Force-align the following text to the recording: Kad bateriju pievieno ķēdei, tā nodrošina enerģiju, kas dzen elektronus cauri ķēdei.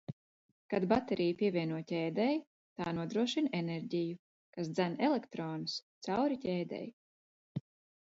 Kad 0.73 0.85
bateriju 0.93 1.35
pievieno 1.41 1.81
ķēdei, 1.91 2.39
tā 2.81 2.95
nodrošina 3.01 3.53
enerģiju, 3.61 4.19
kas 4.59 4.75
dzen 4.75 4.99
elektronus 5.11 5.81
cauri 6.11 6.45
ķēdei. 6.49 6.87